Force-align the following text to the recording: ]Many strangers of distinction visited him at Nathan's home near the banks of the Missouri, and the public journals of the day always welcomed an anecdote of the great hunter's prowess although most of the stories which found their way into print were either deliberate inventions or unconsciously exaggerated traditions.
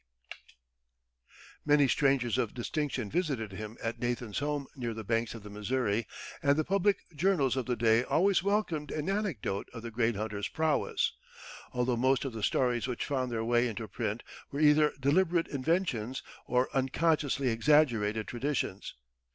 ]Many 1.67 1.87
strangers 1.87 2.39
of 2.39 2.55
distinction 2.55 3.11
visited 3.11 3.51
him 3.51 3.77
at 3.83 3.99
Nathan's 3.99 4.39
home 4.39 4.65
near 4.75 4.95
the 4.95 5.03
banks 5.03 5.35
of 5.35 5.43
the 5.43 5.49
Missouri, 5.51 6.07
and 6.41 6.57
the 6.57 6.63
public 6.63 6.97
journals 7.15 7.55
of 7.55 7.67
the 7.67 7.75
day 7.75 8.03
always 8.05 8.41
welcomed 8.41 8.89
an 8.89 9.11
anecdote 9.11 9.67
of 9.75 9.83
the 9.83 9.91
great 9.91 10.15
hunter's 10.15 10.47
prowess 10.47 11.13
although 11.71 11.97
most 11.97 12.25
of 12.25 12.33
the 12.33 12.41
stories 12.41 12.87
which 12.87 13.05
found 13.05 13.31
their 13.31 13.45
way 13.45 13.67
into 13.67 13.87
print 13.87 14.23
were 14.51 14.59
either 14.59 14.91
deliberate 14.99 15.47
inventions 15.49 16.23
or 16.47 16.75
unconsciously 16.75 17.49
exaggerated 17.49 18.27
traditions. 18.27 18.95